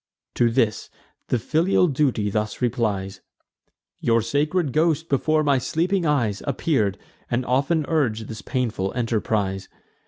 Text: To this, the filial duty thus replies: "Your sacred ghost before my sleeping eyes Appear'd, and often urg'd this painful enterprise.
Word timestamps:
To 0.33 0.49
this, 0.49 0.89
the 1.27 1.37
filial 1.37 1.85
duty 1.87 2.31
thus 2.31 2.59
replies: 2.59 3.21
"Your 3.99 4.23
sacred 4.23 4.73
ghost 4.73 5.09
before 5.09 5.43
my 5.43 5.59
sleeping 5.59 6.07
eyes 6.07 6.41
Appear'd, 6.47 6.97
and 7.29 7.45
often 7.45 7.85
urg'd 7.87 8.27
this 8.27 8.41
painful 8.41 8.91
enterprise. 8.95 9.69